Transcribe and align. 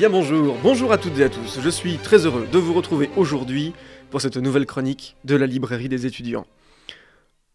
bien 0.00 0.08
bonjour, 0.08 0.56
bonjour 0.62 0.92
à 0.94 0.96
toutes 0.96 1.18
et 1.18 1.24
à 1.24 1.28
tous, 1.28 1.60
je 1.60 1.68
suis 1.68 1.98
très 1.98 2.24
heureux 2.24 2.48
de 2.50 2.56
vous 2.56 2.72
retrouver 2.72 3.10
aujourd'hui 3.18 3.74
pour 4.10 4.22
cette 4.22 4.38
nouvelle 4.38 4.64
chronique 4.64 5.14
de 5.26 5.36
la 5.36 5.44
librairie 5.44 5.90
des 5.90 6.06
étudiants. 6.06 6.46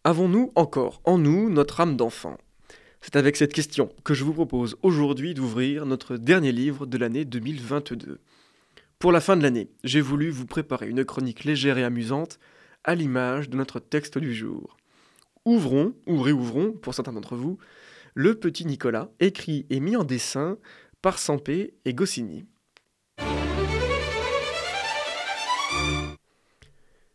Avons-nous 0.04 0.52
encore 0.54 1.00
en 1.02 1.18
nous 1.18 1.50
notre 1.50 1.80
âme 1.80 1.96
d'enfant? 1.96 2.38
C'est 3.00 3.16
avec 3.16 3.34
cette 3.34 3.52
question 3.52 3.88
que 4.04 4.14
je 4.14 4.22
vous 4.22 4.32
propose 4.32 4.76
aujourd'hui 4.84 5.34
d'ouvrir 5.34 5.86
notre 5.86 6.16
dernier 6.16 6.52
livre 6.52 6.86
de 6.86 6.96
l'année 6.98 7.24
2022. 7.24 8.20
Pour 9.00 9.10
la 9.10 9.20
fin 9.20 9.36
de 9.36 9.42
l'année, 9.42 9.68
j'ai 9.82 10.00
voulu 10.00 10.30
vous 10.30 10.46
préparer 10.46 10.88
une 10.88 11.04
chronique 11.04 11.42
légère 11.42 11.78
et 11.78 11.84
amusante 11.84 12.38
à 12.84 12.94
l'image 12.94 13.50
de 13.50 13.56
notre 13.56 13.80
texte 13.80 14.18
du 14.18 14.32
jour. 14.32 14.76
Ouvrons, 15.46 15.94
ou 16.06 16.20
réouvrons, 16.20 16.70
pour 16.70 16.94
certains 16.94 17.12
d'entre 17.12 17.34
vous, 17.34 17.58
Le 18.14 18.36
Petit 18.36 18.66
Nicolas, 18.66 19.10
écrit 19.18 19.66
et 19.68 19.80
mis 19.80 19.96
en 19.96 20.04
dessin 20.04 20.58
par 21.06 21.20
Sampé 21.20 21.72
et 21.84 21.94
Goscinny. 21.94 22.46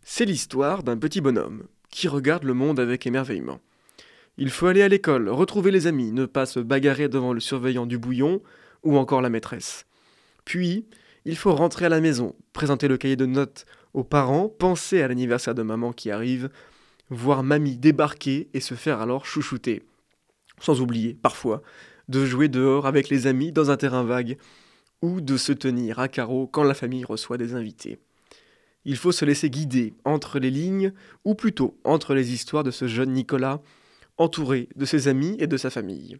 C'est 0.01 0.23
l'histoire 0.23 0.83
d'un 0.83 0.95
petit 0.95 1.19
bonhomme 1.19 1.67
qui 1.89 2.07
regarde 2.07 2.45
le 2.45 2.53
monde 2.53 2.79
avec 2.79 3.05
émerveillement. 3.05 3.59
Il 4.37 4.49
faut 4.49 4.67
aller 4.67 4.81
à 4.81 4.87
l'école, 4.87 5.27
retrouver 5.27 5.71
les 5.71 5.87
amis, 5.87 6.13
ne 6.13 6.25
pas 6.25 6.45
se 6.45 6.61
bagarrer 6.61 7.09
devant 7.09 7.33
le 7.33 7.41
surveillant 7.41 7.85
du 7.85 7.97
bouillon 7.97 8.41
ou 8.83 8.95
encore 8.95 9.21
la 9.21 9.29
maîtresse. 9.29 9.85
Puis, 10.45 10.85
il 11.25 11.35
faut 11.35 11.53
rentrer 11.53 11.87
à 11.87 11.89
la 11.89 11.99
maison, 11.99 12.33
présenter 12.53 12.87
le 12.87 12.95
cahier 12.95 13.17
de 13.17 13.25
notes 13.25 13.65
aux 13.93 14.05
parents, 14.05 14.47
penser 14.47 15.01
à 15.01 15.09
l'anniversaire 15.09 15.53
de 15.53 15.63
maman 15.63 15.91
qui 15.91 16.11
arrive, 16.11 16.49
voir 17.09 17.43
mamie 17.43 17.75
débarquer 17.75 18.47
et 18.53 18.61
se 18.61 18.75
faire 18.75 19.01
alors 19.01 19.25
chouchouter. 19.25 19.83
Sans 20.61 20.79
oublier, 20.79 21.13
parfois, 21.13 21.61
de 22.07 22.25
jouer 22.25 22.47
dehors 22.47 22.87
avec 22.87 23.09
les 23.09 23.27
amis 23.27 23.51
dans 23.51 23.71
un 23.71 23.77
terrain 23.77 24.03
vague, 24.03 24.37
ou 25.01 25.21
de 25.21 25.37
se 25.37 25.51
tenir 25.51 25.99
à 25.99 26.07
carreau 26.07 26.47
quand 26.47 26.63
la 26.63 26.73
famille 26.73 27.05
reçoit 27.05 27.37
des 27.37 27.55
invités. 27.55 27.99
Il 28.85 28.97
faut 28.97 29.11
se 29.11 29.25
laisser 29.25 29.49
guider 29.49 29.93
entre 30.05 30.39
les 30.39 30.51
lignes, 30.51 30.93
ou 31.23 31.35
plutôt 31.35 31.77
entre 31.83 32.13
les 32.13 32.33
histoires 32.33 32.63
de 32.63 32.71
ce 32.71 32.87
jeune 32.87 33.11
Nicolas, 33.11 33.61
entouré 34.17 34.69
de 34.75 34.85
ses 34.85 35.07
amis 35.07 35.35
et 35.39 35.47
de 35.47 35.57
sa 35.57 35.69
famille. 35.69 36.17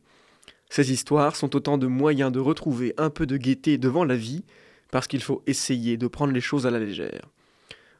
Ces 0.69 0.91
histoires 0.91 1.35
sont 1.35 1.55
autant 1.55 1.77
de 1.77 1.87
moyens 1.87 2.31
de 2.31 2.39
retrouver 2.39 2.93
un 2.97 3.09
peu 3.09 3.25
de 3.25 3.37
gaieté 3.37 3.77
devant 3.77 4.05
la 4.05 4.15
vie, 4.15 4.43
parce 4.91 5.07
qu'il 5.07 5.21
faut 5.21 5.41
essayer 5.47 5.97
de 5.97 6.07
prendre 6.07 6.33
les 6.33 6.41
choses 6.41 6.67
à 6.67 6.71
la 6.71 6.79
légère. 6.79 7.29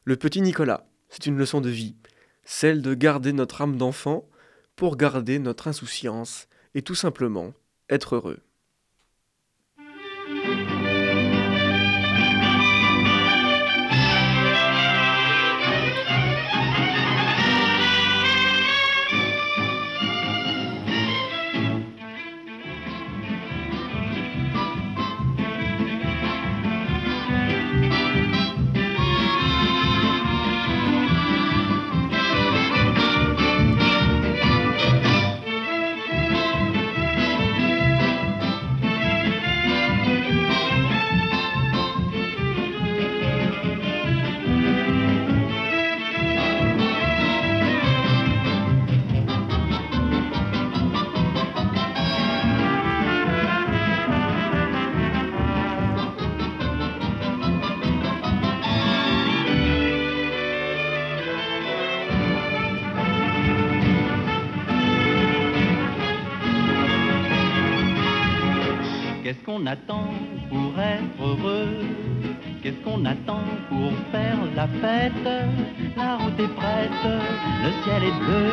Le 0.04 0.16
petit 0.16 0.42
Nicolas, 0.42 0.88
c'est 1.10 1.26
une 1.26 1.38
leçon 1.38 1.62
de 1.62 1.70
vie, 1.70 1.96
celle 2.44 2.82
de 2.82 2.94
garder 2.94 3.34
notre 3.34 3.62
âme 3.62 3.78
d'enfant 3.78 4.28
pour 4.76 4.98
garder 4.98 5.40
notre 5.40 5.68
insouciance 5.68 6.48
et 6.74 6.82
tout 6.82 6.96
simplement 6.96 7.54
être 7.92 8.16
heureux. 8.16 8.40
Qu'on 69.62 69.68
attend 69.68 70.10
pour 70.50 70.80
être 70.80 71.22
heureux? 71.22 71.68
Qu'est-ce 72.62 72.84
qu'on 72.84 73.06
attend 73.06 73.44
pour 73.70 73.92
faire 74.12 74.38
la 74.56 74.68
fête? 74.68 75.14
La 75.98 76.18
route 76.18 76.40
est 76.40 76.56
prête, 76.56 76.90
le 77.64 77.72
ciel 77.84 78.04
est 78.04 78.26
bleu. 78.26 78.52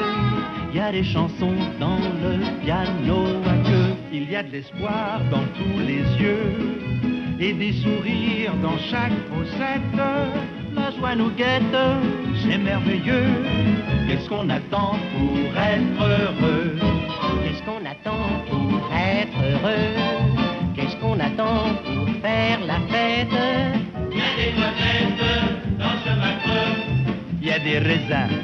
Il 0.70 0.76
y 0.76 0.80
a 0.80 0.92
des 0.92 1.04
chansons 1.04 1.54
dans 1.80 1.98
le 1.98 2.62
piano 2.62 3.24
à 3.47 3.68
queue. 3.68 3.94
Il 4.12 4.30
y 4.30 4.36
a 4.36 4.42
de 4.42 4.50
l'espoir 4.50 5.20
dans 5.30 5.44
tous 5.56 5.78
les 5.80 6.02
yeux 6.22 7.38
et 7.41 7.52
des 7.52 7.72
sourires 7.72 8.54
dans 8.62 8.78
chaque 8.91 9.12
fossette. 9.30 10.00
La 10.74 10.91
joie 10.91 11.14
nous 11.14 11.30
guette, 11.30 11.62
c'est 12.42 12.58
merveilleux. 12.58 13.97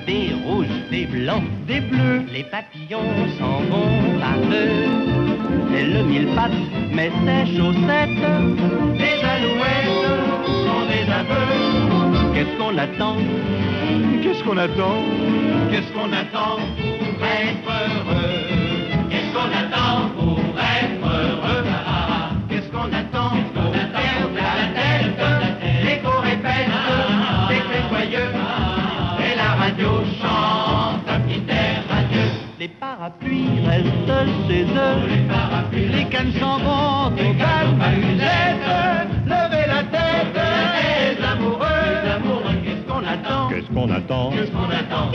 Des 0.06 0.34
rouges, 0.44 0.66
des 0.91 1.06
blancs, 1.06 1.44
des 1.66 1.80
bleus. 1.80 2.22
Les 2.32 2.44
papillons 2.44 3.10
s'en 3.38 3.60
vont 3.70 4.19
par 4.20 4.38
deux. 4.50 5.76
Et 5.76 5.84
le 5.84 6.02
mille 6.02 6.26
pattes 6.34 6.52
met 6.92 7.10
ses 7.25 7.56
chaussettes. 7.56 8.10
Les 8.98 9.19
alouettes 9.34 10.06
sont 10.66 10.84
des 10.92 11.10
aveux. 11.10 12.34
Qu'est-ce 12.34 12.58
qu'on 12.58 12.76
attend? 12.76 13.16
Qu'est-ce 14.22 14.44
qu'on 14.44 14.58
attend? 14.58 15.03
Qu'est-ce 15.70 15.92
qu'on 15.92 16.12
attend 16.12 16.58
pour 16.84 17.26
être 17.26 17.69
heureux? 17.69 18.63
Parapluies 33.04 33.60
restent 33.66 34.48
chez 34.48 34.65
eux. 34.65 35.09
Les 35.09 35.28
parapluies. 35.28 35.88
Les 35.88 36.04
cannes 36.04 36.32
s'en 36.41 36.59
vont 36.59 37.06
au 37.09 37.34
calme. 37.34 37.78
Levez 39.26 39.66
la 39.66 39.82
tête. 39.94 40.37
Les 40.37 41.25
amoureux. 41.25 41.66
Les 42.04 42.10
amoureux 42.10 42.54
qu'on 42.94 43.04
attend? 43.06 43.48
Qu'est-ce 43.48 43.70
qu'on 43.72 43.91
attend? 43.91 44.31
Qu'est-ce 44.31 44.50
qu'on 44.50 44.70
attend? 44.70 45.10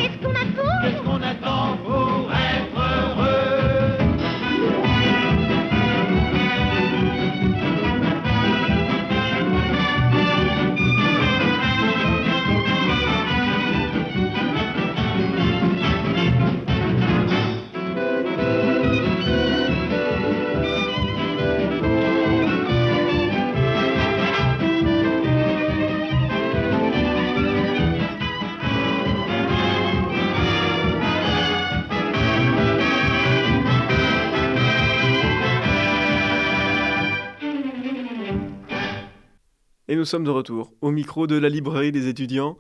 Nous 40.00 40.06
sommes 40.06 40.24
de 40.24 40.30
retour 40.30 40.72
au 40.80 40.92
micro 40.92 41.28
de 41.28 41.36
la 41.36 41.50
librairie 41.50 41.92
des 41.92 42.08
étudiants 42.08 42.58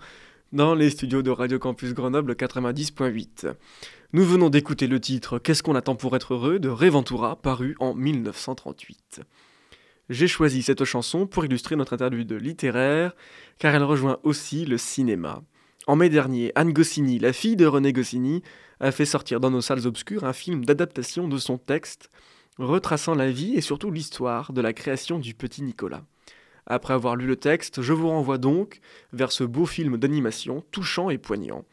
dans 0.51 0.75
les 0.75 0.89
studios 0.89 1.21
de 1.21 1.31
Radio 1.31 1.57
Campus 1.57 1.93
Grenoble 1.93 2.33
90.8. 2.33 3.53
Nous 4.11 4.25
venons 4.25 4.49
d'écouter 4.49 4.87
le 4.87 4.99
titre 4.99 5.39
Qu'est-ce 5.39 5.63
qu'on 5.63 5.75
attend 5.75 5.95
pour 5.95 6.17
être 6.17 6.33
heureux? 6.33 6.59
de 6.59 6.67
Réventura 6.67 7.37
paru 7.37 7.77
en 7.79 7.93
1938. 7.93 9.21
J'ai 10.09 10.27
choisi 10.27 10.61
cette 10.61 10.83
chanson 10.83 11.27
pour 11.27 11.45
illustrer 11.45 11.77
notre 11.77 11.93
interlude 11.93 12.33
littéraire 12.33 13.15
car 13.57 13.73
elle 13.73 13.83
rejoint 13.83 14.19
aussi 14.23 14.65
le 14.65 14.77
cinéma. 14.77 15.41
En 15.87 15.95
mai 15.95 16.09
dernier, 16.09 16.51
Anne 16.55 16.73
Goscinny, 16.73 17.19
la 17.19 17.31
fille 17.31 17.55
de 17.55 17.67
René 17.67 17.93
Goscinny, 17.93 18.43
a 18.81 18.91
fait 18.91 19.05
sortir 19.05 19.39
dans 19.39 19.49
nos 19.49 19.61
salles 19.61 19.87
obscures 19.87 20.25
un 20.25 20.33
film 20.33 20.65
d'adaptation 20.65 21.29
de 21.29 21.37
son 21.37 21.57
texte 21.57 22.09
retraçant 22.57 23.15
la 23.15 23.31
vie 23.31 23.55
et 23.55 23.61
surtout 23.61 23.91
l'histoire 23.91 24.51
de 24.51 24.59
la 24.59 24.73
création 24.73 25.19
du 25.19 25.35
petit 25.35 25.61
Nicolas. 25.61 26.03
Après 26.69 26.93
avoir 26.93 27.15
lu 27.15 27.25
le 27.25 27.35
texte, 27.35 27.81
je 27.81 27.93
vous 27.93 28.09
renvoie 28.09 28.37
donc 28.37 28.79
vers 29.11 29.31
ce 29.31 29.43
beau 29.43 29.65
film 29.65 29.97
d'animation 29.97 30.63
touchant 30.71 31.09
et 31.09 31.17
poignant, 31.17 31.65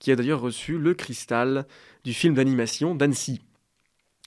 qui 0.00 0.10
a 0.10 0.16
d'ailleurs 0.16 0.40
reçu 0.40 0.78
le 0.78 0.94
cristal 0.94 1.66
du 2.04 2.12
film 2.12 2.34
d'animation 2.34 2.96
d'Annecy. 2.96 3.40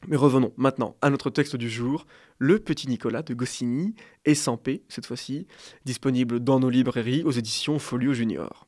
Mais 0.07 0.15
revenons 0.15 0.53
maintenant 0.55 0.95
à 1.01 1.09
notre 1.09 1.29
texte 1.29 1.57
du 1.57 1.69
jour, 1.69 2.05
Le 2.37 2.59
Petit 2.59 2.87
Nicolas 2.87 3.23
de 3.23 3.33
Goscinny 3.33 3.93
et 4.23 4.35
P 4.63 4.83
cette 4.87 5.05
fois-ci, 5.05 5.45
disponible 5.83 6.39
dans 6.39 6.61
nos 6.61 6.69
librairies 6.69 7.23
aux 7.23 7.31
éditions 7.31 7.77
Folio 7.77 8.13
Junior. 8.13 8.67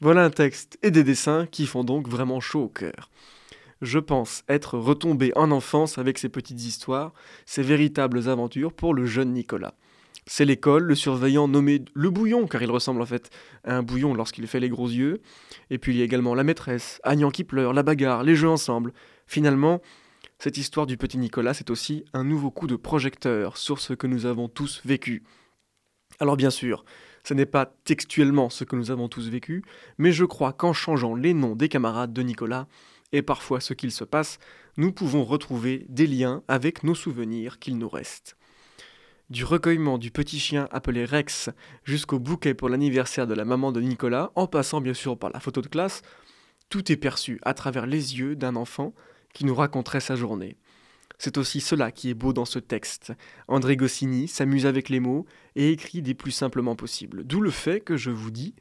Voilà 0.00 0.24
un 0.24 0.30
texte 0.30 0.78
et 0.82 0.90
des 0.90 1.04
dessins 1.04 1.46
qui 1.46 1.66
font 1.66 1.84
donc 1.84 2.08
vraiment 2.08 2.40
chaud 2.40 2.64
au 2.64 2.68
cœur. 2.68 3.10
Je 3.82 3.98
pense 3.98 4.44
être 4.48 4.78
retombé 4.78 5.32
en 5.36 5.50
enfance 5.50 5.98
avec 5.98 6.16
ces 6.16 6.30
petites 6.30 6.62
histoires, 6.62 7.12
ces 7.44 7.62
véritables 7.62 8.30
aventures 8.30 8.72
pour 8.72 8.94
le 8.94 9.04
jeune 9.04 9.34
Nicolas. 9.34 9.74
C'est 10.26 10.46
l'école, 10.46 10.84
le 10.84 10.94
surveillant 10.94 11.48
nommé 11.48 11.84
le 11.92 12.10
bouillon, 12.10 12.46
car 12.46 12.62
il 12.62 12.70
ressemble 12.70 13.02
en 13.02 13.06
fait 13.06 13.30
à 13.64 13.76
un 13.76 13.82
bouillon 13.82 14.14
lorsqu'il 14.14 14.46
fait 14.46 14.60
les 14.60 14.70
gros 14.70 14.88
yeux. 14.88 15.20
Et 15.70 15.78
puis 15.78 15.92
il 15.92 15.98
y 15.98 16.00
a 16.00 16.04
également 16.04 16.34
la 16.34 16.44
maîtresse, 16.44 17.00
Agnan 17.04 17.30
qui 17.30 17.44
pleure, 17.44 17.74
la 17.74 17.82
bagarre, 17.82 18.22
les 18.22 18.34
jeux 18.34 18.48
ensemble. 18.48 18.94
Finalement, 19.26 19.82
cette 20.38 20.56
histoire 20.56 20.86
du 20.86 20.96
petit 20.96 21.18
Nicolas, 21.18 21.54
c'est 21.54 21.70
aussi 21.70 22.04
un 22.14 22.24
nouveau 22.24 22.50
coup 22.50 22.66
de 22.66 22.76
projecteur 22.76 23.56
sur 23.56 23.80
ce 23.80 23.92
que 23.92 24.06
nous 24.06 24.24
avons 24.26 24.48
tous 24.48 24.80
vécu. 24.84 25.24
Alors 26.20 26.36
bien 26.36 26.50
sûr, 26.50 26.84
ce 27.22 27.34
n'est 27.34 27.46
pas 27.46 27.66
textuellement 27.84 28.50
ce 28.50 28.64
que 28.64 28.76
nous 28.76 28.90
avons 28.90 29.08
tous 29.08 29.28
vécu, 29.28 29.62
mais 29.98 30.12
je 30.12 30.24
crois 30.24 30.52
qu'en 30.52 30.72
changeant 30.72 31.14
les 31.14 31.34
noms 31.34 31.56
des 31.56 31.68
camarades 31.68 32.12
de 32.12 32.22
Nicolas, 32.22 32.66
et 33.12 33.22
parfois 33.22 33.60
ce 33.60 33.74
qu'il 33.74 33.92
se 33.92 34.04
passe, 34.04 34.38
nous 34.76 34.92
pouvons 34.92 35.24
retrouver 35.24 35.86
des 35.88 36.06
liens 36.06 36.42
avec 36.48 36.82
nos 36.82 36.94
souvenirs 36.94 37.58
qu'il 37.58 37.78
nous 37.78 37.88
reste. 37.88 38.36
Du 39.34 39.42
recueillement 39.44 39.98
du 39.98 40.12
petit 40.12 40.38
chien 40.38 40.68
appelé 40.70 41.04
Rex 41.04 41.50
jusqu'au 41.82 42.20
bouquet 42.20 42.54
pour 42.54 42.68
l'anniversaire 42.68 43.26
de 43.26 43.34
la 43.34 43.44
maman 43.44 43.72
de 43.72 43.80
Nicolas, 43.80 44.30
en 44.36 44.46
passant 44.46 44.80
bien 44.80 44.94
sûr 44.94 45.18
par 45.18 45.30
la 45.30 45.40
photo 45.40 45.60
de 45.60 45.66
classe, 45.66 46.02
tout 46.68 46.92
est 46.92 46.96
perçu 46.96 47.40
à 47.42 47.52
travers 47.52 47.86
les 47.86 48.16
yeux 48.16 48.36
d'un 48.36 48.54
enfant 48.54 48.94
qui 49.32 49.44
nous 49.44 49.56
raconterait 49.56 49.98
sa 49.98 50.14
journée. 50.14 50.56
C'est 51.18 51.36
aussi 51.36 51.60
cela 51.60 51.90
qui 51.90 52.10
est 52.10 52.14
beau 52.14 52.32
dans 52.32 52.44
ce 52.44 52.60
texte. 52.60 53.12
André 53.48 53.76
Goscinny 53.76 54.28
s'amuse 54.28 54.66
avec 54.66 54.88
les 54.88 55.00
mots 55.00 55.26
et 55.56 55.72
écrit 55.72 56.00
des 56.00 56.14
plus 56.14 56.30
simplement 56.30 56.76
possibles. 56.76 57.24
D'où 57.24 57.40
le 57.40 57.50
fait 57.50 57.80
que 57.80 57.96
je 57.96 58.12
vous 58.12 58.30
dis 58.30 58.54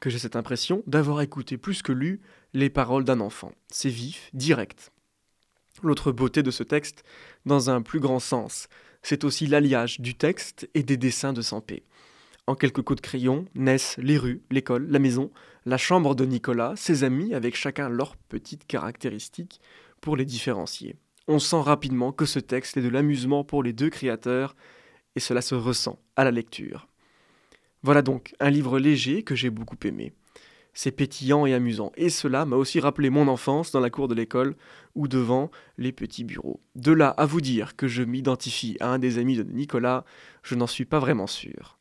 que 0.00 0.08
j'ai 0.08 0.18
cette 0.18 0.36
impression 0.36 0.82
d'avoir 0.86 1.20
écouté 1.20 1.58
plus 1.58 1.82
que 1.82 1.92
lu 1.92 2.22
les 2.54 2.70
paroles 2.70 3.04
d'un 3.04 3.20
enfant. 3.20 3.52
C'est 3.70 3.90
vif, 3.90 4.30
direct. 4.32 4.90
L'autre 5.82 6.12
beauté 6.12 6.42
de 6.42 6.50
ce 6.50 6.62
texte, 6.62 7.04
dans 7.44 7.68
un 7.68 7.82
plus 7.82 8.00
grand 8.00 8.20
sens, 8.20 8.68
c'est 9.02 9.24
aussi 9.24 9.46
l'alliage 9.46 10.00
du 10.00 10.14
texte 10.14 10.68
et 10.74 10.82
des 10.82 10.96
dessins 10.96 11.32
de 11.32 11.42
Sampé. 11.42 11.84
En 12.46 12.54
quelques 12.54 12.82
coups 12.82 13.02
de 13.02 13.06
crayon 13.06 13.44
naissent 13.54 13.96
les 13.98 14.16
rues, 14.16 14.42
l'école, 14.50 14.86
la 14.88 14.98
maison, 14.98 15.30
la 15.66 15.76
chambre 15.76 16.14
de 16.14 16.24
Nicolas, 16.24 16.74
ses 16.76 17.04
amis 17.04 17.34
avec 17.34 17.56
chacun 17.56 17.88
leurs 17.88 18.16
petites 18.16 18.66
caractéristiques, 18.66 19.60
pour 20.00 20.16
les 20.16 20.24
différencier. 20.24 20.96
On 21.26 21.38
sent 21.38 21.60
rapidement 21.60 22.12
que 22.12 22.24
ce 22.24 22.38
texte 22.38 22.76
est 22.76 22.82
de 22.82 22.88
l'amusement 22.88 23.44
pour 23.44 23.62
les 23.62 23.72
deux 23.72 23.90
créateurs, 23.90 24.56
et 25.14 25.20
cela 25.20 25.42
se 25.42 25.54
ressent 25.54 25.98
à 26.16 26.24
la 26.24 26.30
lecture. 26.30 26.88
Voilà 27.82 28.02
donc 28.02 28.34
un 28.40 28.50
livre 28.50 28.78
léger 28.78 29.22
que 29.22 29.34
j'ai 29.34 29.50
beaucoup 29.50 29.76
aimé. 29.84 30.12
C'est 30.74 30.92
pétillant 30.92 31.44
et 31.46 31.54
amusant, 31.54 31.92
et 31.96 32.08
cela 32.08 32.44
m'a 32.44 32.56
aussi 32.56 32.78
rappelé 32.78 33.10
mon 33.10 33.26
enfance 33.26 33.72
dans 33.72 33.80
la 33.80 33.90
cour 33.90 34.06
de 34.06 34.14
l'école 34.14 34.54
ou 34.94 35.08
devant 35.08 35.50
les 35.76 35.92
petits 35.92 36.24
bureaux. 36.24 36.60
De 36.76 36.92
là 36.92 37.08
à 37.08 37.26
vous 37.26 37.40
dire 37.40 37.74
que 37.74 37.88
je 37.88 38.02
m'identifie 38.02 38.76
à 38.80 38.90
un 38.90 38.98
des 38.98 39.18
amis 39.18 39.36
de 39.36 39.42
Nicolas, 39.42 40.04
je 40.42 40.54
n'en 40.54 40.66
suis 40.66 40.84
pas 40.84 41.00
vraiment 41.00 41.26
sûr. 41.26 41.78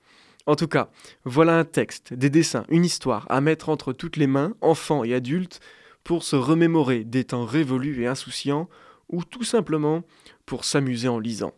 En 0.47 0.55
tout 0.55 0.67
cas, 0.67 0.89
voilà 1.25 1.59
un 1.59 1.65
texte, 1.65 2.13
des 2.13 2.29
dessins, 2.29 2.65
une 2.69 2.85
histoire 2.85 3.25
à 3.29 3.41
mettre 3.41 3.69
entre 3.69 3.91
toutes 3.91 4.15
les 4.15 4.27
mains, 4.27 4.55
enfants 4.61 5.03
et 5.03 5.13
adultes, 5.13 5.59
pour 6.03 6.23
se 6.23 6.37
remémorer 6.37 7.03
des 7.03 7.25
temps 7.25 7.45
révolus 7.45 8.01
et 8.01 8.07
insouciants, 8.07 8.69
ou 9.09 9.23
tout 9.25 9.43
simplement 9.43 10.03
pour 10.45 10.63
s'amuser 10.63 11.09
en 11.09 11.19
lisant. 11.19 11.53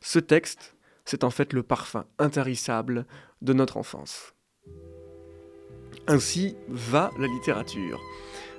Ce 0.00 0.18
texte, 0.18 0.74
c'est 1.04 1.22
en 1.22 1.30
fait 1.30 1.52
le 1.52 1.62
parfum 1.62 2.04
intarissable 2.18 3.06
de 3.42 3.52
notre 3.52 3.76
enfance. 3.76 4.34
Ainsi 6.06 6.54
va 6.68 7.10
la 7.18 7.26
littérature. 7.26 8.00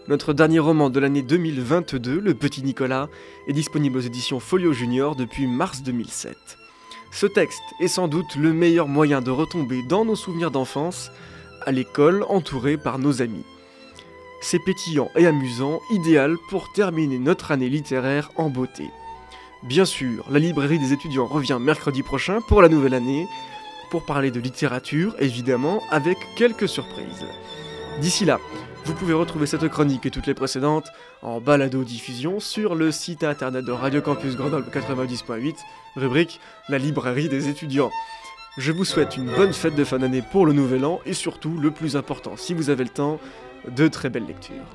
Notre 0.07 0.33
dernier 0.33 0.59
roman 0.59 0.89
de 0.89 0.99
l'année 0.99 1.21
2022, 1.21 2.19
Le 2.19 2.33
Petit 2.33 2.63
Nicolas, 2.63 3.09
est 3.47 3.53
disponible 3.53 3.97
aux 3.97 4.01
éditions 4.01 4.39
Folio 4.39 4.73
Junior 4.73 5.15
depuis 5.15 5.47
mars 5.47 5.83
2007. 5.83 6.35
Ce 7.11 7.25
texte 7.25 7.63
est 7.79 7.87
sans 7.87 8.07
doute 8.07 8.35
le 8.35 8.53
meilleur 8.53 8.87
moyen 8.87 9.21
de 9.21 9.31
retomber 9.31 9.83
dans 9.83 10.05
nos 10.05 10.15
souvenirs 10.15 10.51
d'enfance, 10.51 11.11
à 11.65 11.71
l'école 11.71 12.25
entouré 12.27 12.77
par 12.77 12.99
nos 12.99 13.21
amis 13.21 13.45
c'est 14.43 14.59
pétillant 14.59 15.09
et 15.15 15.25
amusant, 15.25 15.79
idéal 15.89 16.35
pour 16.49 16.71
terminer 16.73 17.17
notre 17.17 17.51
année 17.51 17.69
littéraire 17.69 18.29
en 18.35 18.49
beauté. 18.49 18.89
Bien 19.63 19.85
sûr, 19.85 20.25
la 20.29 20.39
librairie 20.39 20.79
des 20.79 20.91
étudiants 20.91 21.25
revient 21.25 21.57
mercredi 21.59 22.03
prochain 22.03 22.41
pour 22.41 22.61
la 22.61 22.67
nouvelle 22.67 22.93
année, 22.93 23.25
pour 23.93 24.05
parler 24.07 24.31
de 24.31 24.39
littérature, 24.39 25.15
évidemment, 25.19 25.83
avec 25.91 26.17
quelques 26.35 26.67
surprises. 26.67 27.27
D'ici 28.01 28.25
là, 28.25 28.39
vous 28.85 28.95
pouvez 28.95 29.13
retrouver 29.13 29.45
cette 29.45 29.67
chronique 29.67 30.07
et 30.07 30.09
toutes 30.09 30.25
les 30.25 30.33
précédentes 30.33 30.87
en 31.21 31.39
balado-diffusion 31.39 32.39
sur 32.39 32.73
le 32.73 32.91
site 32.91 33.23
internet 33.23 33.63
de 33.63 33.71
Radio 33.71 34.01
Campus 34.01 34.35
Grenoble 34.35 34.65
90.8, 34.73 35.57
rubrique 35.95 36.39
La 36.69 36.79
librairie 36.79 37.29
des 37.29 37.49
étudiants. 37.49 37.91
Je 38.57 38.71
vous 38.71 38.83
souhaite 38.83 39.15
une 39.15 39.29
bonne 39.29 39.53
fête 39.53 39.75
de 39.75 39.83
fin 39.83 39.99
d'année 39.99 40.23
pour 40.23 40.47
le 40.47 40.53
nouvel 40.53 40.85
an 40.85 40.99
et 41.05 41.13
surtout, 41.13 41.55
le 41.59 41.69
plus 41.69 41.95
important, 41.95 42.35
si 42.35 42.55
vous 42.55 42.71
avez 42.71 42.85
le 42.85 42.89
temps, 42.89 43.19
de 43.69 43.87
très 43.87 44.09
belles 44.09 44.25
lectures. 44.25 44.65